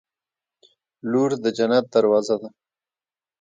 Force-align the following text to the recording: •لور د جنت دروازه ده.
•لور 1.11 1.31
د 1.43 1.45
جنت 1.57 1.85
دروازه 1.93 2.35
ده. 2.41 2.49